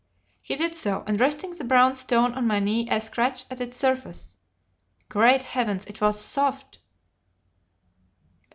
"He 0.41 0.55
did 0.55 0.73
so, 0.73 1.03
and 1.05 1.19
resting 1.19 1.51
the 1.51 1.63
brown 1.63 1.93
stone 1.93 2.33
on 2.33 2.47
my 2.47 2.59
knee 2.59 2.89
I 2.89 2.97
scratched 2.97 3.45
at 3.51 3.61
its 3.61 3.77
surface. 3.77 4.35
Great 5.09 5.43
heavens, 5.43 5.85
it 5.85 6.01
was 6.01 6.19
soft! 6.19 6.79